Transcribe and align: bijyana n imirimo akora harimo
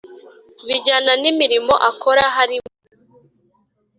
bijyana 0.67 1.11
n 1.21 1.23
imirimo 1.31 1.73
akora 1.89 2.23
harimo 2.35 2.69